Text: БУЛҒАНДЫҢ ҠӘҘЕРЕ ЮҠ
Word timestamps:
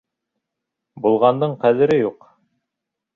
БУЛҒАНДЫҢ 1.05 1.53
ҠӘҘЕРЕ 1.65 1.99
ЮҠ 1.99 2.25